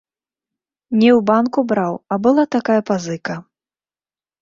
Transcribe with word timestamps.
Не 1.01 1.09
ў 1.17 1.19
банку 1.29 1.59
браў, 1.73 1.93
а 2.15 2.21
была 2.27 2.43
такая 2.59 2.81
пазыка. 2.91 3.41